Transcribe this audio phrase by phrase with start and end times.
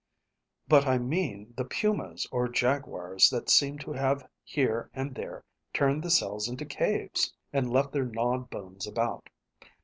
[0.67, 5.43] "But I mean the pumas or jaguars that seem to have here and there
[5.73, 9.29] turned the cells into caves, and left their gnawed bones about.